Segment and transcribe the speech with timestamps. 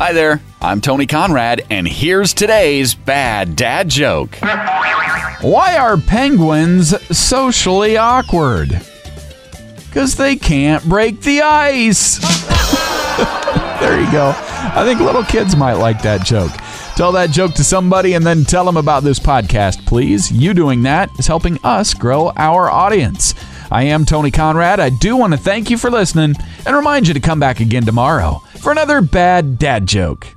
[0.00, 4.34] Hi there, I'm Tony Conrad, and here's today's bad dad joke.
[5.42, 8.80] Why are penguins socially awkward?
[9.74, 12.16] Because they can't break the ice.
[13.80, 14.34] there you go.
[14.38, 16.52] I think little kids might like that joke.
[16.96, 20.32] Tell that joke to somebody and then tell them about this podcast, please.
[20.32, 23.34] You doing that is helping us grow our audience.
[23.70, 24.80] I am Tony Conrad.
[24.80, 27.84] I do want to thank you for listening and remind you to come back again
[27.84, 30.36] tomorrow for another bad dad joke.